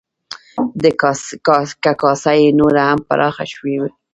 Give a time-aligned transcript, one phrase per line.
[1.83, 3.91] که کاسه یې نوره هم پراخه شوې وی،